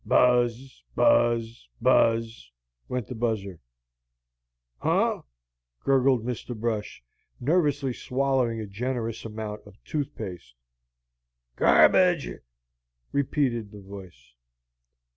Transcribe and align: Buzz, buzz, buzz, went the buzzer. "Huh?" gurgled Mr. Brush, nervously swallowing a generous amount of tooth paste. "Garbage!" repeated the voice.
Buzz, 0.03 0.83
buzz, 0.95 1.69
buzz, 1.79 2.51
went 2.89 3.05
the 3.05 3.13
buzzer. 3.13 3.59
"Huh?" 4.79 5.21
gurgled 5.83 6.25
Mr. 6.25 6.59
Brush, 6.59 7.03
nervously 7.39 7.93
swallowing 7.93 8.59
a 8.59 8.65
generous 8.65 9.25
amount 9.25 9.61
of 9.67 9.75
tooth 9.83 10.15
paste. 10.15 10.55
"Garbage!" 11.55 12.31
repeated 13.11 13.71
the 13.71 13.79
voice. 13.81 14.33